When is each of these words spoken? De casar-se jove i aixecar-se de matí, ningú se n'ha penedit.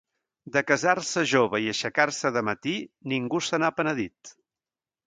De 0.53 0.63
casar-se 0.69 1.23
jove 1.33 1.61
i 1.65 1.69
aixecar-se 1.75 2.33
de 2.39 2.45
matí, 2.51 2.75
ningú 3.15 3.47
se 3.51 3.63
n'ha 3.63 3.75
penedit. 3.81 4.35